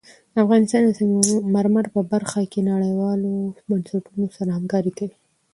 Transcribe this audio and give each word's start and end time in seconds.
افغانستان 0.43 0.81
د 0.85 0.89
سنگ 0.97 1.11
مرمر 1.55 1.85
په 1.95 2.01
برخه 2.11 2.41
کې 2.51 2.59
نړیوالو 2.71 3.33
بنسټونو 3.69 4.25
سره 4.37 4.51
کار 4.71 4.85
کوي. 4.97 5.15